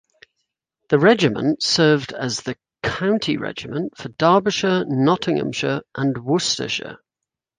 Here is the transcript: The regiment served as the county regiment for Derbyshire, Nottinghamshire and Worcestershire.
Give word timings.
The 0.89 0.97
regiment 0.97 1.61
served 1.61 2.11
as 2.11 2.41
the 2.41 2.57
county 2.81 3.37
regiment 3.37 3.95
for 3.99 4.09
Derbyshire, 4.09 4.85
Nottinghamshire 4.87 5.81
and 5.93 6.17
Worcestershire. 6.17 6.97